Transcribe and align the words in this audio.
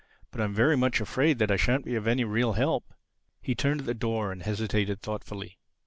"But 0.31 0.41
I'm 0.41 0.51
very 0.55 0.75
much 0.75 0.99
afraid 0.99 1.37
that 1.37 1.51
I 1.51 1.57
shan't 1.57 1.85
be 1.85 1.93
of 1.93 2.07
any 2.07 2.23
real 2.23 2.53
help." 2.53 2.91
He 3.39 3.53
turned 3.53 3.81
at 3.81 3.85
the 3.85 3.93
door 3.93 4.31
and 4.31 4.41
hesitated 4.41 4.99
thoughtfully. 4.99 5.59